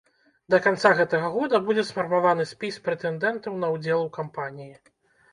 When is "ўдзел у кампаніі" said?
3.75-4.73